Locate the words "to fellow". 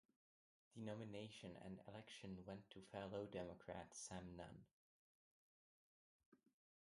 2.71-3.27